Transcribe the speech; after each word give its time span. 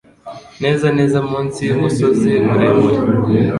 neza 0.63 0.87
neza 0.97 1.17
munsi 1.29 1.59
yumusozi 1.69 2.31
muremure 2.47 2.97